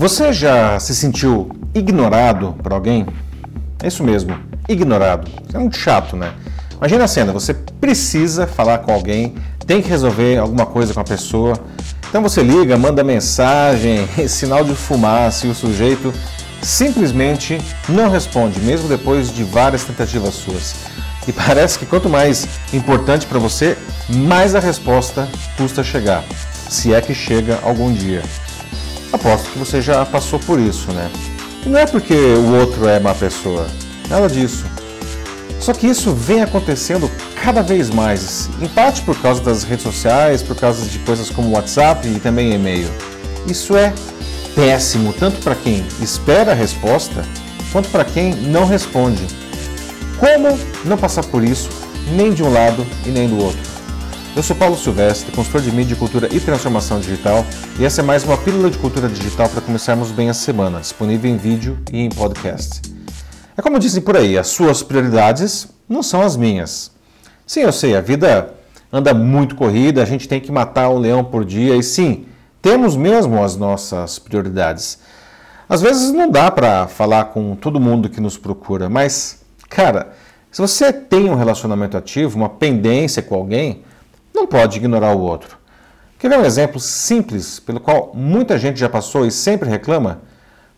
Você 0.00 0.32
já 0.32 0.80
se 0.80 0.94
sentiu 0.94 1.50
ignorado 1.74 2.56
por 2.62 2.72
alguém? 2.72 3.06
É 3.82 3.86
isso 3.86 4.02
mesmo, 4.02 4.34
ignorado. 4.66 5.30
Isso 5.46 5.54
é 5.54 5.60
muito 5.60 5.76
chato, 5.76 6.16
né? 6.16 6.32
Imagina 6.74 7.04
a 7.04 7.06
cena, 7.06 7.34
você 7.34 7.52
precisa 7.52 8.46
falar 8.46 8.78
com 8.78 8.94
alguém, 8.94 9.34
tem 9.66 9.82
que 9.82 9.90
resolver 9.90 10.38
alguma 10.38 10.64
coisa 10.64 10.94
com 10.94 11.00
a 11.00 11.04
pessoa. 11.04 11.52
Então 12.08 12.22
você 12.22 12.42
liga, 12.42 12.78
manda 12.78 13.04
mensagem, 13.04 14.08
sinal 14.26 14.64
de 14.64 14.74
fumaça 14.74 15.46
e 15.46 15.50
o 15.50 15.54
sujeito 15.54 16.14
simplesmente 16.62 17.60
não 17.86 18.08
responde, 18.08 18.58
mesmo 18.60 18.88
depois 18.88 19.30
de 19.30 19.44
várias 19.44 19.84
tentativas 19.84 20.32
suas. 20.32 20.76
E 21.28 21.32
parece 21.32 21.78
que 21.78 21.84
quanto 21.84 22.08
mais 22.08 22.48
importante 22.72 23.26
para 23.26 23.38
você, 23.38 23.76
mais 24.08 24.54
a 24.54 24.60
resposta 24.60 25.28
custa 25.58 25.84
chegar, 25.84 26.24
se 26.70 26.94
é 26.94 27.02
que 27.02 27.12
chega 27.12 27.58
algum 27.62 27.92
dia. 27.92 28.22
Aposto 29.12 29.50
que 29.50 29.58
você 29.58 29.82
já 29.82 30.04
passou 30.06 30.38
por 30.38 30.60
isso, 30.60 30.92
né? 30.92 31.10
E 31.64 31.68
não 31.68 31.78
é 31.78 31.86
porque 31.86 32.14
o 32.14 32.54
outro 32.60 32.86
é 32.86 33.00
má 33.00 33.14
pessoa, 33.14 33.66
nada 34.08 34.28
disso. 34.28 34.64
Só 35.58 35.72
que 35.72 35.86
isso 35.86 36.12
vem 36.14 36.42
acontecendo 36.42 37.10
cada 37.42 37.62
vez 37.62 37.90
mais, 37.90 38.48
em 38.60 38.68
parte 38.68 39.02
por 39.02 39.20
causa 39.20 39.42
das 39.42 39.62
redes 39.62 39.82
sociais, 39.82 40.42
por 40.42 40.56
causa 40.56 40.86
de 40.86 40.98
coisas 41.00 41.28
como 41.28 41.50
WhatsApp 41.50 42.06
e 42.08 42.20
também 42.20 42.52
e-mail. 42.54 42.90
Isso 43.46 43.76
é 43.76 43.92
péssimo 44.54 45.12
tanto 45.12 45.38
para 45.40 45.54
quem 45.54 45.84
espera 46.00 46.52
a 46.52 46.54
resposta, 46.54 47.24
quanto 47.72 47.88
para 47.88 48.04
quem 48.04 48.34
não 48.34 48.64
responde. 48.64 49.26
Como 50.18 50.58
não 50.84 50.96
passar 50.96 51.24
por 51.24 51.42
isso, 51.42 51.68
nem 52.12 52.32
de 52.32 52.42
um 52.42 52.52
lado 52.52 52.86
e 53.06 53.10
nem 53.10 53.28
do 53.28 53.42
outro? 53.42 53.69
Eu 54.36 54.44
sou 54.44 54.54
Paulo 54.54 54.76
Silvestre, 54.76 55.32
consultor 55.32 55.60
de 55.60 55.72
mídia, 55.72 55.96
cultura 55.96 56.28
e 56.32 56.38
transformação 56.38 57.00
digital, 57.00 57.44
e 57.80 57.84
essa 57.84 58.00
é 58.00 58.04
mais 58.04 58.22
uma 58.22 58.38
pílula 58.38 58.70
de 58.70 58.78
cultura 58.78 59.08
digital 59.08 59.48
para 59.48 59.60
começarmos 59.60 60.12
bem 60.12 60.30
a 60.30 60.34
semana, 60.34 60.78
disponível 60.78 61.28
em 61.28 61.36
vídeo 61.36 61.76
e 61.92 61.98
em 61.98 62.08
podcast. 62.08 62.80
É 63.56 63.60
como 63.60 63.76
dizem 63.76 64.00
por 64.00 64.16
aí, 64.16 64.38
as 64.38 64.46
suas 64.46 64.84
prioridades 64.84 65.66
não 65.88 66.00
são 66.00 66.22
as 66.22 66.36
minhas. 66.36 66.92
Sim, 67.44 67.62
eu 67.62 67.72
sei, 67.72 67.96
a 67.96 68.00
vida 68.00 68.54
anda 68.92 69.12
muito 69.12 69.56
corrida, 69.56 70.00
a 70.00 70.06
gente 70.06 70.28
tem 70.28 70.40
que 70.40 70.52
matar 70.52 70.90
um 70.90 70.98
leão 70.98 71.24
por 71.24 71.44
dia, 71.44 71.74
e 71.74 71.82
sim, 71.82 72.26
temos 72.62 72.94
mesmo 72.94 73.42
as 73.42 73.56
nossas 73.56 74.20
prioridades. 74.20 75.00
Às 75.68 75.82
vezes 75.82 76.12
não 76.12 76.30
dá 76.30 76.52
para 76.52 76.86
falar 76.86 77.26
com 77.26 77.56
todo 77.56 77.80
mundo 77.80 78.08
que 78.08 78.20
nos 78.20 78.38
procura, 78.38 78.88
mas, 78.88 79.40
cara, 79.68 80.12
se 80.52 80.62
você 80.62 80.92
tem 80.92 81.28
um 81.28 81.34
relacionamento 81.34 81.96
ativo, 81.96 82.36
uma 82.36 82.48
pendência 82.48 83.22
com 83.22 83.34
alguém, 83.34 83.82
não 84.40 84.46
pode 84.46 84.78
ignorar 84.78 85.14
o 85.14 85.20
outro. 85.20 85.58
Quer 86.18 86.28
ver 86.28 86.38
um 86.38 86.44
exemplo 86.44 86.80
simples 86.80 87.60
pelo 87.60 87.80
qual 87.80 88.12
muita 88.14 88.58
gente 88.58 88.78
já 88.78 88.88
passou 88.88 89.26
e 89.26 89.30
sempre 89.30 89.68
reclama? 89.68 90.20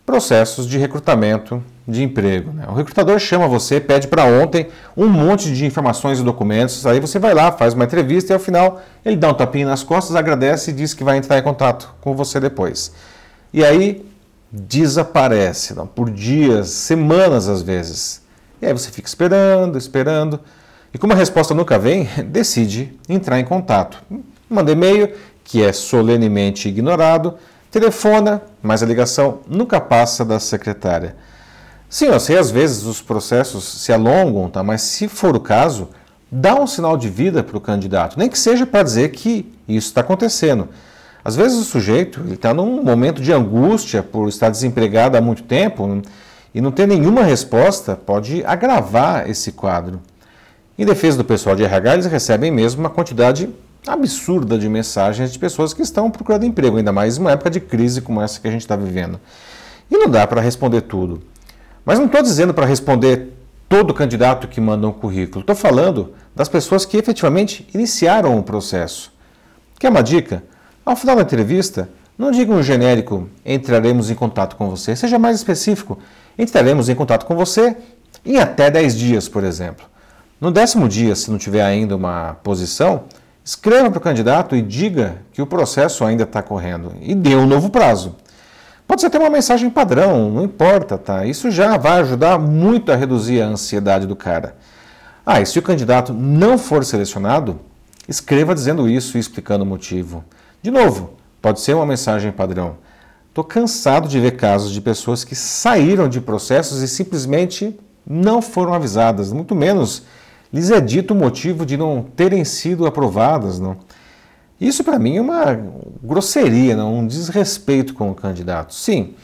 Processos 0.05 0.67
de 0.67 0.77
recrutamento 0.77 1.63
de 1.87 2.03
emprego. 2.03 2.51
Né? 2.51 2.65
O 2.67 2.73
recrutador 2.73 3.17
chama 3.19 3.47
você, 3.47 3.79
pede 3.79 4.07
para 4.07 4.25
ontem 4.25 4.67
um 4.95 5.07
monte 5.07 5.53
de 5.53 5.65
informações 5.65 6.19
e 6.19 6.23
documentos, 6.23 6.85
aí 6.85 6.99
você 6.99 7.19
vai 7.19 7.33
lá, 7.33 7.51
faz 7.51 7.73
uma 7.73 7.85
entrevista 7.85 8.31
e 8.31 8.33
ao 8.33 8.39
final 8.39 8.81
ele 9.03 9.15
dá 9.15 9.29
um 9.29 9.33
tapinha 9.33 9.65
nas 9.65 9.83
costas, 9.83 10.15
agradece 10.15 10.71
e 10.71 10.73
diz 10.73 10.93
que 10.93 11.03
vai 11.03 11.17
entrar 11.17 11.37
em 11.37 11.43
contato 11.43 11.93
com 12.01 12.13
você 12.15 12.39
depois. 12.39 12.93
E 13.53 13.63
aí 13.63 14.05
desaparece, 14.51 15.73
não? 15.73 15.87
por 15.87 16.09
dias, 16.09 16.69
semanas 16.69 17.47
às 17.47 17.61
vezes. 17.61 18.21
E 18.61 18.65
aí 18.65 18.73
você 18.73 18.91
fica 18.91 19.07
esperando, 19.07 19.77
esperando. 19.77 20.39
E 20.93 20.97
como 20.97 21.13
a 21.13 21.15
resposta 21.15 21.53
nunca 21.53 21.79
vem, 21.79 22.07
decide 22.27 22.97
entrar 23.09 23.39
em 23.39 23.45
contato. 23.45 24.03
Manda 24.49 24.71
e-mail, 24.71 25.13
que 25.43 25.63
é 25.63 25.73
solenemente 25.73 26.69
ignorado, 26.69 27.35
telefona, 27.71 28.41
mas 28.61 28.83
a 28.83 28.85
ligação 28.85 29.39
nunca 29.47 29.81
passa 29.81 30.23
da 30.23 30.39
secretária. 30.39 31.15
Sim, 31.89 32.05
eu 32.05 32.19
sei, 32.19 32.37
às 32.37 32.51
vezes 32.51 32.85
os 32.85 33.01
processos 33.01 33.63
se 33.63 33.91
alongam, 33.91 34.49
tá? 34.49 34.63
mas 34.63 34.81
se 34.81 35.07
for 35.07 35.35
o 35.35 35.39
caso, 35.39 35.89
dá 36.31 36.55
um 36.55 36.65
sinal 36.65 36.97
de 36.97 37.09
vida 37.09 37.43
para 37.43 37.57
o 37.57 37.61
candidato, 37.61 38.17
nem 38.17 38.29
que 38.29 38.37
seja 38.37 38.65
para 38.65 38.83
dizer 38.83 39.09
que 39.09 39.51
isso 39.67 39.87
está 39.87 40.01
acontecendo. 40.01 40.69
Às 41.25 41.35
vezes 41.35 41.57
o 41.57 41.63
sujeito 41.63 42.21
está 42.31 42.53
num 42.53 42.83
momento 42.83 43.21
de 43.21 43.31
angústia 43.31 44.03
por 44.03 44.27
estar 44.27 44.49
desempregado 44.49 45.17
há 45.17 45.21
muito 45.21 45.43
tempo 45.43 46.01
e 46.53 46.59
não 46.59 46.71
ter 46.71 46.87
nenhuma 46.87 47.23
resposta 47.23 47.95
pode 47.95 48.43
agravar 48.45 49.29
esse 49.29 49.51
quadro. 49.51 50.01
Em 50.75 50.85
defesa 50.85 51.17
do 51.17 51.23
pessoal 51.23 51.55
de 51.55 51.63
RH, 51.63 51.93
eles 51.93 52.05
recebem 52.07 52.49
mesmo 52.49 52.79
uma 52.79 52.89
quantidade 52.89 53.47
absurda 53.85 54.57
de 54.57 54.67
mensagens 54.67 55.31
de 55.31 55.37
pessoas 55.37 55.71
que 55.71 55.83
estão 55.83 56.09
procurando 56.09 56.45
emprego, 56.45 56.77
ainda 56.77 56.91
mais 56.91 57.17
em 57.17 57.21
uma 57.21 57.31
época 57.31 57.51
de 57.51 57.59
crise 57.59 58.01
como 58.01 58.19
essa 58.19 58.39
que 58.39 58.47
a 58.47 58.51
gente 58.51 58.61
está 58.61 58.75
vivendo. 58.75 59.19
E 59.91 59.95
não 59.95 60.09
dá 60.09 60.25
para 60.25 60.41
responder 60.41 60.81
tudo. 60.81 61.21
Mas 61.85 61.99
não 61.99 62.07
estou 62.07 62.23
dizendo 62.23 62.55
para 62.55 62.65
responder 62.65 63.33
todo 63.69 63.93
candidato 63.93 64.47
que 64.47 64.59
manda 64.59 64.87
um 64.87 64.91
currículo. 64.91 65.41
Estou 65.41 65.55
falando 65.55 66.13
das 66.35 66.49
pessoas 66.49 66.85
que 66.85 66.97
efetivamente 66.97 67.67
iniciaram 67.71 68.35
o 68.39 68.41
processo. 68.41 69.13
Quer 69.77 69.89
uma 69.89 70.01
dica? 70.01 70.43
Ao 70.83 70.95
final 70.95 71.15
da 71.15 71.21
entrevista, 71.21 71.87
não 72.17 72.31
diga 72.31 72.51
um 72.51 72.63
genérico 72.63 73.29
entraremos 73.45 74.09
em 74.09 74.15
contato 74.15 74.55
com 74.55 74.71
você. 74.71 74.95
Seja 74.95 75.19
mais 75.19 75.37
específico. 75.37 75.99
Entraremos 76.35 76.89
em 76.89 76.95
contato 76.95 77.27
com 77.27 77.35
você 77.35 77.75
em 78.25 78.37
até 78.37 78.71
10 78.71 78.97
dias, 78.97 79.29
por 79.29 79.43
exemplo. 79.43 79.92
No 80.43 80.51
décimo 80.51 80.89
dia, 80.89 81.15
se 81.15 81.31
não 81.31 81.37
tiver 81.37 81.63
ainda 81.63 81.95
uma 81.95 82.33
posição, 82.43 83.05
escreva 83.45 83.89
para 83.89 83.97
o 83.97 84.01
candidato 84.01 84.57
e 84.57 84.61
diga 84.61 85.21
que 85.31 85.41
o 85.41 85.47
processo 85.47 86.03
ainda 86.03 86.23
está 86.23 86.43
correndo 86.43 86.91
e 86.99 87.15
dê 87.15 87.33
um 87.33 87.45
novo 87.45 87.69
prazo. 87.69 88.17
Pode 88.85 88.99
ser 88.99 89.07
até 89.07 89.17
uma 89.17 89.29
mensagem 89.29 89.69
padrão, 89.69 90.29
não 90.29 90.43
importa, 90.43 90.97
tá? 90.97 91.25
Isso 91.25 91.49
já 91.49 91.77
vai 91.77 92.01
ajudar 92.01 92.37
muito 92.37 92.91
a 92.91 92.95
reduzir 92.97 93.41
a 93.41 93.47
ansiedade 93.47 94.05
do 94.05 94.17
cara. 94.17 94.57
Ah, 95.25 95.39
e 95.39 95.45
se 95.45 95.57
o 95.59 95.61
candidato 95.61 96.11
não 96.11 96.57
for 96.57 96.83
selecionado, 96.83 97.61
escreva 98.05 98.53
dizendo 98.53 98.89
isso 98.89 99.15
e 99.15 99.21
explicando 99.21 99.63
o 99.63 99.65
motivo. 99.65 100.25
De 100.61 100.69
novo, 100.69 101.11
pode 101.41 101.61
ser 101.61 101.73
uma 101.73 101.85
mensagem 101.85 102.33
padrão. 102.33 102.75
Estou 103.29 103.45
cansado 103.45 104.09
de 104.09 104.19
ver 104.19 104.31
casos 104.31 104.73
de 104.73 104.81
pessoas 104.81 105.23
que 105.23 105.35
saíram 105.35 106.09
de 106.09 106.19
processos 106.19 106.81
e 106.81 106.87
simplesmente 106.89 107.79
não 108.05 108.41
foram 108.41 108.73
avisadas, 108.73 109.31
muito 109.31 109.55
menos 109.55 110.03
lhes 110.53 110.69
é 110.69 110.79
dito 110.79 111.13
o 111.13 111.17
motivo 111.17 111.65
de 111.65 111.75
não 111.75 112.05
terem 112.15 112.45
sido 112.45 112.85
aprovadas. 112.85 113.59
Não? 113.59 113.77
Isso 114.61 114.83
para 114.83 114.99
mim 114.99 115.17
é 115.17 115.21
uma 115.21 115.59
grosseria, 116.01 116.75
não? 116.75 116.99
um 116.99 117.07
desrespeito 117.07 117.93
com 117.93 118.11
o 118.11 118.15
candidato. 118.15 118.73
Sim, 118.73 119.15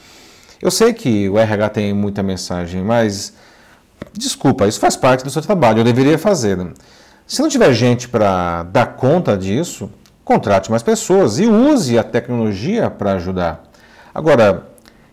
eu 0.61 0.71
sei 0.71 0.91
que 0.91 1.29
o 1.29 1.37
RH 1.37 1.69
tem 1.69 1.93
muita 1.93 2.23
mensagem, 2.23 2.83
mas 2.83 3.33
desculpa, 4.13 4.67
isso 4.67 4.79
faz 4.79 4.95
parte 4.95 5.23
do 5.23 5.29
seu 5.29 5.41
trabalho, 5.41 5.79
eu 5.79 5.83
deveria 5.83 6.17
fazer. 6.17 6.57
Né? 6.57 6.71
Se 7.25 7.41
não 7.41 7.47
tiver 7.47 7.71
gente 7.73 8.09
para 8.09 8.63
dar 8.63 8.95
conta 8.95 9.37
disso, 9.37 9.89
contrate 10.25 10.69
mais 10.69 10.83
pessoas 10.83 11.39
e 11.39 11.45
use 11.45 11.97
a 11.97 12.03
tecnologia 12.03 12.89
para 12.89 13.13
ajudar. 13.13 13.63
Agora, 14.13 14.67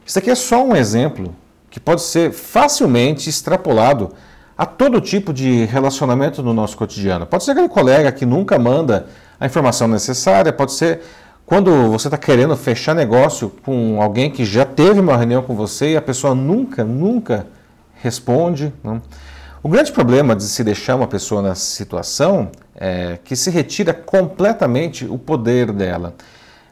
isso 0.05 0.19
aqui 0.19 0.31
é 0.31 0.35
só 0.35 0.65
um 0.65 0.75
exemplo 0.75 1.35
que 1.71 1.79
pode 1.79 2.03
ser 2.03 2.33
facilmente 2.33 3.29
extrapolado 3.29 4.13
a 4.57 4.65
todo 4.65 5.01
tipo 5.01 5.33
de 5.33 5.65
relacionamento 5.67 6.43
no 6.43 6.55
nosso 6.55 6.77
cotidiano. 6.77 7.27
Pode 7.27 7.45
ser 7.45 7.53
aquele 7.53 7.69
colega 7.69 8.11
que 8.11 8.25
nunca 8.25 8.59
manda 8.59 9.07
a 9.39 9.47
informação 9.47 9.87
necessária, 9.87 10.53
pode 10.53 10.73
ser 10.73 11.01
quando 11.45 11.91
você 11.91 12.09
está 12.09 12.17
querendo 12.17 12.57
fechar 12.57 12.95
negócio 12.95 13.53
com 13.63 14.03
alguém 14.03 14.31
que 14.31 14.45
já 14.45 14.65
teve 14.65 14.99
uma 14.99 15.17
reunião 15.17 15.43
com 15.43 15.55
você 15.55 15.93
e 15.93 15.97
a 15.97 16.03
pessoa 16.03 16.35
nunca, 16.35 16.83
nunca 16.83 17.47
responde. 18.03 18.73
Não? 18.83 19.01
O 19.63 19.69
grande 19.69 19.93
problema 19.93 20.35
de 20.35 20.45
se 20.45 20.65
deixar 20.65 20.97
uma 20.97 21.07
pessoa 21.07 21.43
nessa 21.43 21.61
situação 21.61 22.51
é 22.75 23.19
que 23.25 23.37
se 23.37 23.51
retira 23.51 23.93
completamente 23.93 25.05
o 25.05 25.19
poder 25.19 25.71
dela. 25.71 26.15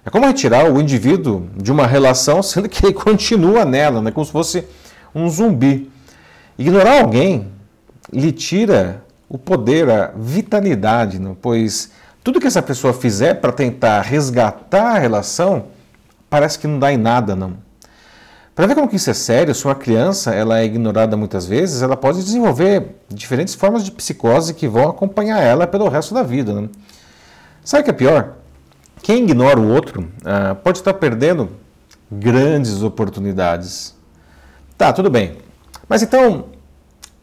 É 0.04 0.10
como 0.10 0.26
retirar 0.26 0.70
o 0.70 0.80
indivíduo 0.80 1.48
de 1.56 1.70
uma 1.70 1.86
relação, 1.86 2.42
sendo 2.42 2.68
que 2.68 2.84
ele 2.86 2.92
continua 2.94 3.64
nela, 3.64 4.00
né? 4.02 4.10
como 4.10 4.24
se 4.24 4.32
fosse 4.32 4.64
um 5.14 5.28
zumbi. 5.28 5.90
Ignorar 6.58 7.00
alguém 7.00 7.53
lhe 8.12 8.32
tira 8.32 9.02
o 9.28 9.38
poder, 9.38 9.88
a 9.90 10.12
vitalidade, 10.16 11.18
não? 11.18 11.34
pois 11.34 11.90
tudo 12.22 12.40
que 12.40 12.46
essa 12.46 12.62
pessoa 12.62 12.92
fizer 12.92 13.34
para 13.34 13.52
tentar 13.52 14.00
resgatar 14.02 14.96
a 14.96 14.98
relação 14.98 15.66
parece 16.28 16.58
que 16.58 16.66
não 16.66 16.78
dá 16.78 16.92
em 16.92 16.96
nada, 16.96 17.36
não. 17.36 17.62
Para 18.54 18.66
ver 18.66 18.76
como 18.76 18.88
que 18.88 18.96
isso 18.96 19.10
é 19.10 19.14
sério, 19.14 19.54
se 19.54 19.64
uma 19.64 19.74
criança 19.74 20.32
ela 20.32 20.60
é 20.60 20.64
ignorada 20.64 21.16
muitas 21.16 21.44
vezes, 21.44 21.82
ela 21.82 21.96
pode 21.96 22.22
desenvolver 22.22 22.96
diferentes 23.08 23.54
formas 23.54 23.84
de 23.84 23.90
psicose 23.90 24.54
que 24.54 24.68
vão 24.68 24.88
acompanhar 24.88 25.40
ela 25.40 25.66
pelo 25.66 25.88
resto 25.88 26.14
da 26.14 26.22
vida. 26.22 26.52
Né? 26.52 26.68
Sabe 27.64 27.82
o 27.82 27.84
que 27.84 27.90
é 27.90 27.94
pior? 27.94 28.34
Quem 29.02 29.24
ignora 29.24 29.58
o 29.58 29.68
outro 29.68 30.08
ah, 30.24 30.54
pode 30.54 30.78
estar 30.78 30.94
perdendo 30.94 31.50
grandes 32.10 32.82
oportunidades. 32.82 33.94
Tá, 34.78 34.92
tudo 34.92 35.10
bem. 35.10 35.36
Mas 35.88 36.02
então, 36.02 36.46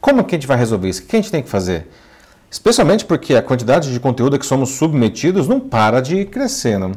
como 0.02 0.24
que 0.24 0.36
a 0.36 0.38
gente 0.38 0.48
vai 0.48 0.58
resolver 0.58 0.90
isso? 0.90 1.04
O 1.04 1.06
que 1.06 1.16
a 1.16 1.20
gente 1.22 1.32
tem 1.32 1.44
que 1.44 1.50
fazer? 1.50 1.88
Especialmente 2.50 3.06
porque 3.06 3.36
a 3.36 3.42
quantidade 3.42 3.94
de 3.94 4.00
conteúdo 4.00 4.38
que 4.38 4.46
somos 4.46 4.72
submetidos 4.72 5.48
não 5.48 5.60
para 5.60 6.02
de 6.02 6.26
crescer. 6.26 6.78
Não? 6.80 6.92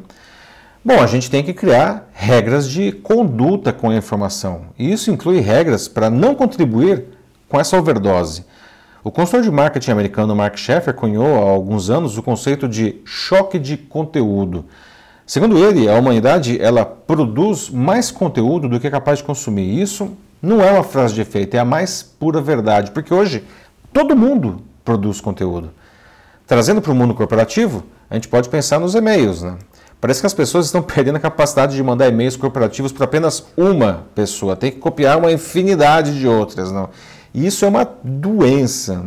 Bom, 0.83 1.01
a 1.01 1.07
gente 1.07 1.31
tem 1.31 1.45
que 1.45 1.53
criar 1.53 2.09
regras 2.13 2.69
de 2.69 2.91
conduta 2.91 3.73
com 3.73 3.91
a 3.91 3.95
informação. 3.95 4.63
E 4.79 4.91
isso 4.91 5.11
inclui 5.11 5.41
regras 5.41 5.87
para 5.87 6.11
não 6.11 6.35
contribuir 6.35 7.05
com 7.49 7.61
essa 7.61 7.79
overdose. 7.79 8.45
O 9.05 9.11
consultor 9.11 9.43
de 9.43 9.51
marketing 9.51 9.91
americano 9.91 10.35
Mark 10.35 10.57
Schaeffer 10.57 10.95
cunhou 10.95 11.37
há 11.37 11.51
alguns 11.51 11.91
anos 11.91 12.17
o 12.17 12.23
conceito 12.23 12.67
de 12.67 13.03
choque 13.05 13.59
de 13.59 13.77
conteúdo. 13.77 14.65
Segundo 15.27 15.59
ele, 15.59 15.89
a 15.89 15.99
humanidade 15.99 16.61
ela 16.61 16.85
produz 16.85 17.71
mais 17.71 18.11
conteúdo 18.11 18.69
do 18.69 18.81
que 18.81 18.87
é 18.87 18.91
capaz 18.91 19.19
de 19.19 19.25
consumir. 19.25 19.81
Isso 19.81 20.11
não 20.45 20.63
é 20.63 20.71
uma 20.71 20.85
frase 20.85 21.15
de 21.15 21.23
efeito, 21.23 21.55
é 21.55 21.59
a 21.59 21.65
mais 21.65 22.03
pura 22.03 22.41
verdade, 22.41 22.91
porque 22.91 23.13
hoje 23.13 23.45
todo 23.93 24.15
mundo 24.15 24.63
produz 24.85 25.21
conteúdo. 25.21 25.71
Trazendo 26.47 26.83
para 26.83 26.93
o 26.93 26.95
mundo 26.95 27.15
corporativo, 27.15 27.85
a 28.11 28.15
gente 28.15 28.29
pode 28.29 28.49
pensar 28.51 28.79
nos 28.79 28.95
e-mails. 28.95 29.43
Né? 29.43 29.57
Parece 29.99 30.21
que 30.21 30.27
as 30.27 30.35
pessoas 30.35 30.67
estão 30.67 30.83
perdendo 30.85 31.17
a 31.17 31.21
capacidade 31.21 31.75
de 31.75 31.83
mandar 31.83 32.09
e-mails 32.09 32.37
corporativos 32.37 32.93
para 32.93 33.05
apenas 33.07 33.47
uma 33.57 34.05
pessoa. 34.15 34.55
Tem 34.55 34.71
que 34.71 34.79
copiar 34.79 35.17
uma 35.17 35.33
infinidade 35.33 36.19
de 36.19 36.29
outras. 36.29 36.71
Não? 36.71 36.91
E 37.33 37.47
isso 37.47 37.65
é 37.65 37.69
uma 37.69 37.89
doença. 38.05 39.03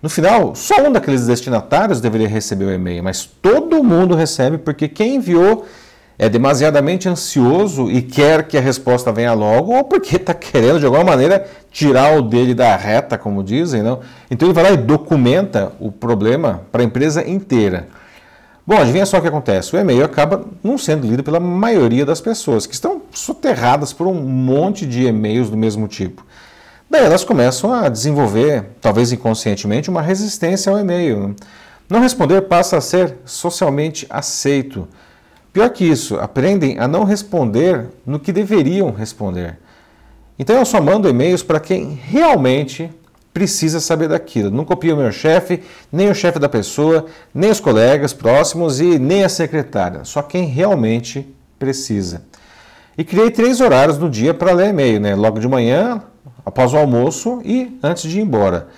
No 0.00 0.08
final, 0.08 0.54
só 0.54 0.80
um 0.86 0.92
daqueles 0.92 1.26
destinatários 1.26 2.00
deveria 2.00 2.28
receber 2.28 2.66
o 2.66 2.72
e-mail, 2.72 3.02
mas 3.02 3.24
todo 3.24 3.82
mundo 3.82 4.14
recebe 4.14 4.56
porque 4.56 4.86
quem 4.86 5.16
enviou 5.16 5.66
é 6.18 6.28
demasiadamente 6.28 7.08
ansioso 7.08 7.88
e 7.88 8.02
quer 8.02 8.48
que 8.48 8.58
a 8.58 8.60
resposta 8.60 9.12
venha 9.12 9.32
logo, 9.34 9.72
ou 9.72 9.84
porque 9.84 10.16
está 10.16 10.34
querendo, 10.34 10.80
de 10.80 10.84
alguma 10.84 11.04
maneira, 11.04 11.46
tirar 11.70 12.18
o 12.18 12.22
dele 12.22 12.54
da 12.54 12.74
reta, 12.74 13.16
como 13.16 13.44
dizem. 13.44 13.82
Não? 13.82 14.00
Então 14.28 14.48
ele 14.48 14.54
vai 14.54 14.64
lá 14.64 14.70
e 14.72 14.76
documenta 14.76 15.72
o 15.78 15.92
problema 15.92 16.62
para 16.72 16.82
a 16.82 16.84
empresa 16.84 17.26
inteira. 17.26 17.86
Bom, 18.66 18.76
adivinha 18.76 19.06
só 19.06 19.18
o 19.18 19.22
que 19.22 19.28
acontece? 19.28 19.74
O 19.74 19.78
e-mail 19.78 20.04
acaba 20.04 20.44
não 20.62 20.76
sendo 20.76 21.06
lido 21.06 21.22
pela 21.22 21.40
maioria 21.40 22.04
das 22.04 22.20
pessoas, 22.20 22.66
que 22.66 22.74
estão 22.74 23.00
soterradas 23.12 23.92
por 23.92 24.06
um 24.06 24.14
monte 24.14 24.84
de 24.84 25.06
e-mails 25.06 25.48
do 25.48 25.56
mesmo 25.56 25.86
tipo. 25.86 26.26
Daí 26.90 27.04
elas 27.04 27.24
começam 27.24 27.72
a 27.72 27.88
desenvolver, 27.88 28.64
talvez 28.80 29.12
inconscientemente, 29.12 29.88
uma 29.88 30.02
resistência 30.02 30.70
ao 30.70 30.78
e-mail. 30.78 31.34
Não 31.88 32.00
responder 32.00 32.42
passa 32.42 32.76
a 32.76 32.80
ser 32.80 33.16
socialmente 33.24 34.06
aceito. 34.10 34.86
Pior 35.52 35.70
que 35.70 35.84
isso, 35.84 36.16
aprendem 36.18 36.78
a 36.78 36.86
não 36.86 37.04
responder 37.04 37.86
no 38.06 38.18
que 38.18 38.32
deveriam 38.32 38.90
responder. 38.90 39.58
Então 40.38 40.56
eu 40.56 40.64
só 40.64 40.80
mando 40.80 41.08
e-mails 41.08 41.42
para 41.42 41.58
quem 41.58 41.98
realmente 42.00 42.90
precisa 43.32 43.80
saber 43.80 44.08
daquilo. 44.08 44.50
Não 44.50 44.64
copio 44.64 44.96
meu 44.96 45.10
chefe, 45.10 45.62
nem 45.92 46.10
o 46.10 46.14
chefe 46.14 46.38
da 46.38 46.48
pessoa, 46.48 47.06
nem 47.34 47.50
os 47.50 47.60
colegas 47.60 48.12
próximos 48.12 48.80
e 48.80 48.98
nem 48.98 49.24
a 49.24 49.28
secretária. 49.28 50.04
Só 50.04 50.22
quem 50.22 50.46
realmente 50.46 51.26
precisa. 51.58 52.22
E 52.96 53.04
criei 53.04 53.30
três 53.30 53.60
horários 53.60 53.98
no 53.98 54.10
dia 54.10 54.34
para 54.34 54.52
ler 54.52 54.70
e-mail, 54.70 55.00
né? 55.00 55.14
Logo 55.14 55.38
de 55.38 55.46
manhã, 55.46 56.02
após 56.44 56.72
o 56.72 56.76
almoço 56.76 57.40
e 57.44 57.78
antes 57.82 58.10
de 58.10 58.18
ir 58.18 58.22
embora. 58.22 58.68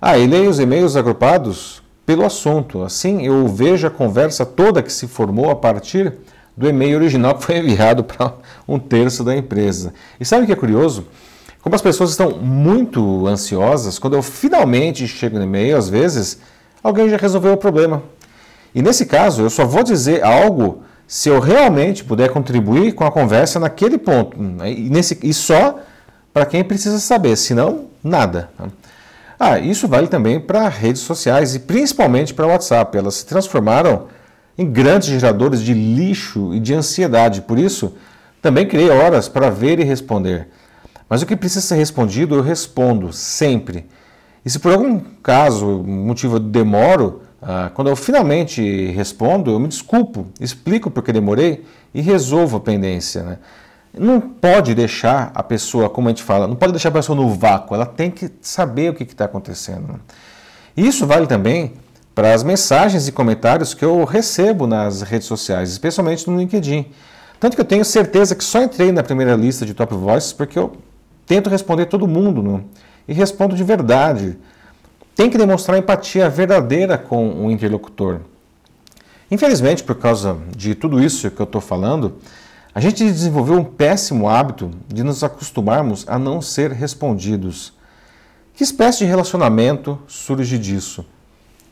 Ah, 0.00 0.16
e 0.16 0.26
leio 0.26 0.48
os 0.48 0.58
e-mails 0.58 0.96
agrupados 0.96 1.82
pelo 2.08 2.24
assunto. 2.24 2.82
Assim 2.82 3.26
eu 3.26 3.46
vejo 3.46 3.86
a 3.86 3.90
conversa 3.90 4.46
toda 4.46 4.82
que 4.82 4.90
se 4.90 5.06
formou 5.06 5.50
a 5.50 5.54
partir 5.54 6.14
do 6.56 6.66
e-mail 6.66 6.96
original 6.96 7.34
que 7.34 7.44
foi 7.44 7.58
enviado 7.58 8.02
para 8.02 8.32
um 8.66 8.78
terço 8.78 9.22
da 9.22 9.36
empresa. 9.36 9.92
E 10.18 10.24
sabe 10.24 10.44
o 10.44 10.46
que 10.46 10.52
é 10.52 10.56
curioso? 10.56 11.04
Como 11.60 11.74
as 11.74 11.82
pessoas 11.82 12.08
estão 12.08 12.30
muito 12.30 13.26
ansiosas, 13.26 13.98
quando 13.98 14.14
eu 14.14 14.22
finalmente 14.22 15.06
chego 15.06 15.36
no 15.36 15.44
e-mail, 15.44 15.76
às 15.76 15.90
vezes, 15.90 16.38
alguém 16.82 17.10
já 17.10 17.18
resolveu 17.18 17.52
o 17.52 17.58
problema. 17.58 18.02
E 18.74 18.80
nesse 18.80 19.04
caso, 19.04 19.42
eu 19.42 19.50
só 19.50 19.66
vou 19.66 19.82
dizer 19.82 20.24
algo 20.24 20.80
se 21.06 21.28
eu 21.28 21.38
realmente 21.40 22.04
puder 22.04 22.30
contribuir 22.30 22.92
com 22.92 23.04
a 23.04 23.10
conversa 23.10 23.60
naquele 23.60 23.98
ponto. 23.98 24.34
E, 24.64 24.88
nesse, 24.88 25.18
e 25.22 25.34
só 25.34 25.78
para 26.32 26.46
quem 26.46 26.64
precisa 26.64 26.98
saber, 27.00 27.36
senão, 27.36 27.84
nada. 28.02 28.48
Ah, 29.40 29.58
isso 29.58 29.86
vale 29.86 30.08
também 30.08 30.40
para 30.40 30.68
redes 30.68 31.02
sociais 31.02 31.54
e 31.54 31.60
principalmente 31.60 32.34
para 32.34 32.46
o 32.46 32.50
WhatsApp. 32.50 32.98
Elas 32.98 33.14
se 33.16 33.26
transformaram 33.26 34.06
em 34.56 34.68
grandes 34.68 35.08
geradores 35.08 35.62
de 35.62 35.72
lixo 35.72 36.52
e 36.52 36.58
de 36.58 36.74
ansiedade. 36.74 37.42
Por 37.42 37.58
isso, 37.58 37.94
também 38.42 38.66
criei 38.66 38.90
horas 38.90 39.28
para 39.28 39.48
ver 39.48 39.78
e 39.78 39.84
responder. 39.84 40.48
Mas 41.08 41.22
o 41.22 41.26
que 41.26 41.36
precisa 41.36 41.60
ser 41.60 41.76
respondido, 41.76 42.34
eu 42.34 42.42
respondo 42.42 43.12
sempre. 43.12 43.86
E 44.44 44.50
se 44.50 44.58
por 44.58 44.72
algum 44.72 44.98
caso, 45.22 45.84
motivo 45.84 46.36
eu 46.36 46.40
demoro, 46.40 47.22
ah, 47.40 47.70
quando 47.72 47.88
eu 47.88 47.96
finalmente 47.96 48.86
respondo, 48.88 49.52
eu 49.52 49.60
me 49.60 49.68
desculpo, 49.68 50.26
explico 50.40 50.90
porque 50.90 51.12
demorei 51.12 51.64
e 51.94 52.00
resolvo 52.00 52.56
a 52.56 52.60
pendência. 52.60 53.22
Né? 53.22 53.38
Não 53.98 54.20
pode 54.20 54.74
deixar 54.74 55.30
a 55.34 55.42
pessoa, 55.42 55.88
como 55.90 56.08
a 56.08 56.10
gente 56.10 56.22
fala, 56.22 56.46
não 56.46 56.56
pode 56.56 56.72
deixar 56.72 56.90
a 56.90 56.92
pessoa 56.92 57.16
no 57.16 57.34
vácuo, 57.34 57.74
ela 57.74 57.86
tem 57.86 58.10
que 58.10 58.30
saber 58.40 58.90
o 58.90 58.94
que 58.94 59.02
está 59.02 59.24
acontecendo. 59.24 59.88
Né? 59.88 59.98
Isso 60.76 61.06
vale 61.06 61.26
também 61.26 61.74
para 62.14 62.32
as 62.32 62.42
mensagens 62.42 63.08
e 63.08 63.12
comentários 63.12 63.74
que 63.74 63.84
eu 63.84 64.04
recebo 64.04 64.66
nas 64.66 65.02
redes 65.02 65.26
sociais, 65.26 65.70
especialmente 65.70 66.28
no 66.28 66.38
LinkedIn. 66.38 66.86
Tanto 67.38 67.54
que 67.54 67.60
eu 67.60 67.64
tenho 67.64 67.84
certeza 67.84 68.34
que 68.34 68.42
só 68.42 68.62
entrei 68.62 68.90
na 68.90 69.02
primeira 69.02 69.34
lista 69.36 69.64
de 69.64 69.74
top 69.74 69.94
voices 69.94 70.32
porque 70.32 70.58
eu 70.58 70.76
Tento 71.28 71.50
responder 71.50 71.84
todo 71.84 72.08
mundo 72.08 72.42
não? 72.42 72.64
e 73.06 73.12
respondo 73.12 73.54
de 73.54 73.62
verdade. 73.62 74.38
Tem 75.14 75.28
que 75.28 75.36
demonstrar 75.36 75.78
empatia 75.78 76.30
verdadeira 76.30 76.96
com 76.96 77.44
o 77.44 77.50
interlocutor. 77.50 78.20
Infelizmente, 79.30 79.84
por 79.84 79.96
causa 79.96 80.38
de 80.56 80.74
tudo 80.74 81.02
isso 81.02 81.30
que 81.30 81.38
eu 81.38 81.44
estou 81.44 81.60
falando, 81.60 82.14
a 82.78 82.80
gente 82.80 83.02
desenvolveu 83.02 83.56
um 83.56 83.64
péssimo 83.64 84.28
hábito 84.28 84.70
de 84.86 85.02
nos 85.02 85.24
acostumarmos 85.24 86.04
a 86.06 86.16
não 86.16 86.40
ser 86.40 86.70
respondidos. 86.70 87.72
Que 88.54 88.62
espécie 88.62 89.00
de 89.00 89.04
relacionamento 89.06 89.98
surge 90.06 90.56
disso? 90.56 91.04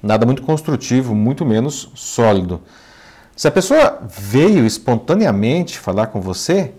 Nada 0.03 0.27
muito 0.27 0.43
construtivo, 0.43 1.15
muito 1.15 1.45
menos 1.47 1.93
sólido. 1.95 2.61
Se 3.37 3.47
a 3.47 3.53
pessoa 3.53 4.03
veio 4.09 4.67
espontaneamente 4.67 5.79
falar 5.79 6.09
com 6.09 6.21
você, 6.21 6.73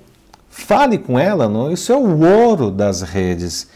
Fale 0.50 0.98
com 0.98 1.18
ela, 1.18 1.48
não? 1.48 1.72
isso 1.72 1.94
é 1.94 1.96
o 1.96 2.20
ouro 2.20 2.70
das 2.70 3.02
redes. 3.04 3.68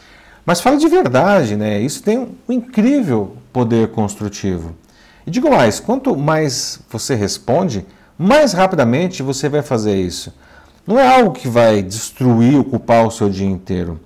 Mas 0.44 0.60
fale 0.60 0.76
de 0.76 0.88
verdade, 0.88 1.56
né? 1.56 1.80
Isso 1.80 2.02
tem 2.02 2.18
um 2.18 2.52
incrível 2.52 3.36
poder 3.52 3.88
construtivo. 3.92 4.74
E 5.24 5.30
digo 5.30 5.48
mais, 5.48 5.78
quanto 5.78 6.14
mais 6.14 6.80
você 6.90 7.14
responde, 7.14 7.86
mais 8.18 8.52
rapidamente 8.52 9.22
você 9.22 9.48
vai 9.48 9.62
fazer 9.62 9.94
isso. 10.00 10.32
Não 10.86 10.98
é 10.98 11.06
algo 11.06 11.32
que 11.32 11.48
vai 11.48 11.82
destruir, 11.82 12.58
ocupar 12.58 13.06
o 13.06 13.10
seu 13.10 13.30
dia 13.30 13.46
inteiro. 13.46 14.00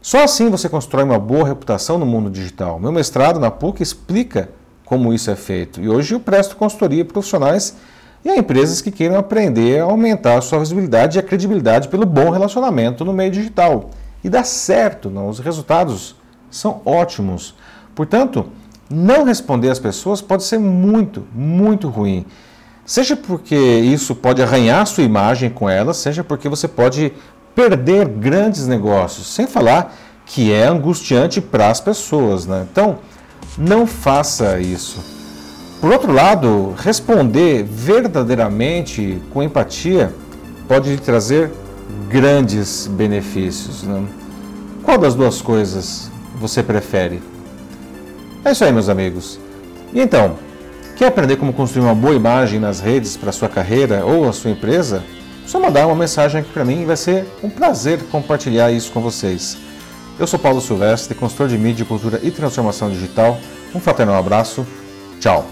Só 0.00 0.22
assim 0.22 0.48
você 0.48 0.68
constrói 0.68 1.02
uma 1.02 1.18
boa 1.18 1.46
reputação 1.46 1.98
no 1.98 2.06
mundo 2.06 2.30
digital. 2.30 2.78
Meu 2.78 2.92
mestrado 2.92 3.40
na 3.40 3.50
PUC 3.50 3.82
explica 3.82 4.48
como 4.84 5.12
isso 5.12 5.30
é 5.30 5.36
feito. 5.36 5.80
E 5.80 5.88
hoje 5.88 6.14
eu 6.14 6.20
presto 6.20 6.56
consultoria 6.56 7.04
profissionais 7.04 7.76
e 8.24 8.30
há 8.30 8.36
empresas 8.36 8.80
que 8.80 8.90
queiram 8.90 9.16
aprender 9.16 9.80
a 9.80 9.84
aumentar 9.84 10.38
a 10.38 10.40
sua 10.40 10.60
visibilidade 10.60 11.16
e 11.16 11.20
a 11.20 11.22
credibilidade 11.22 11.88
pelo 11.88 12.06
bom 12.06 12.30
relacionamento 12.30 13.04
no 13.04 13.12
meio 13.12 13.30
digital. 13.30 13.90
E 14.22 14.30
dá 14.30 14.44
certo, 14.44 15.10
não? 15.10 15.28
os 15.28 15.38
resultados 15.38 16.16
são 16.50 16.80
ótimos. 16.84 17.54
Portanto, 17.94 18.46
não 18.88 19.24
responder 19.24 19.70
às 19.70 19.78
pessoas 19.78 20.20
pode 20.20 20.44
ser 20.44 20.58
muito, 20.58 21.26
muito 21.32 21.88
ruim. 21.88 22.24
Seja 22.86 23.16
porque 23.16 23.56
isso 23.56 24.14
pode 24.14 24.40
arranhar 24.40 24.86
sua 24.86 25.02
imagem 25.02 25.50
com 25.50 25.68
elas, 25.68 25.96
seja 25.96 26.22
porque 26.22 26.48
você 26.48 26.68
pode 26.68 27.12
perder 27.52 28.06
grandes 28.06 28.68
negócios, 28.68 29.26
sem 29.26 29.46
falar 29.48 29.92
que 30.24 30.52
é 30.52 30.66
angustiante 30.66 31.40
para 31.40 31.68
as 31.68 31.80
pessoas. 31.80 32.46
Né? 32.46 32.64
Então, 32.70 32.98
não 33.58 33.88
faça 33.88 34.60
isso. 34.60 35.02
Por 35.80 35.92
outro 35.92 36.12
lado, 36.12 36.74
responder 36.78 37.64
verdadeiramente 37.64 39.20
com 39.32 39.42
empatia 39.42 40.14
pode 40.68 40.90
lhe 40.90 40.98
trazer 40.98 41.50
grandes 42.08 42.86
benefícios. 42.86 43.82
Né? 43.82 44.04
Qual 44.84 44.96
das 44.96 45.14
duas 45.14 45.42
coisas 45.42 46.10
você 46.38 46.62
prefere? 46.62 47.20
É 48.44 48.52
isso 48.52 48.64
aí, 48.64 48.72
meus 48.72 48.88
amigos. 48.88 49.40
E 49.92 50.00
então, 50.00 50.36
quer 50.96 51.08
aprender 51.08 51.36
como 51.36 51.52
construir 51.52 51.84
uma 51.84 51.94
boa 51.94 52.14
imagem 52.14 52.58
nas 52.58 52.80
redes 52.80 53.16
para 53.16 53.30
sua 53.30 53.48
carreira 53.48 54.04
ou 54.04 54.26
a 54.26 54.32
sua 54.32 54.50
empresa? 54.50 55.04
Só 55.46 55.60
mandar 55.60 55.86
uma 55.86 55.94
mensagem 55.94 56.40
aqui 56.40 56.50
para 56.50 56.64
mim 56.64 56.82
e 56.82 56.84
vai 56.86 56.96
ser 56.96 57.26
um 57.42 57.50
prazer 57.50 58.02
compartilhar 58.10 58.72
isso 58.72 58.90
com 58.90 59.00
vocês. 59.00 59.58
Eu 60.18 60.26
sou 60.26 60.38
Paulo 60.38 60.60
Silvestre, 60.60 61.14
consultor 61.14 61.48
de 61.48 61.58
mídia, 61.58 61.84
cultura 61.84 62.18
e 62.22 62.30
transformação 62.30 62.90
digital. 62.90 63.38
Um 63.74 63.78
fraternal 63.78 64.16
abraço. 64.16 64.66
Tchau. 65.20 65.46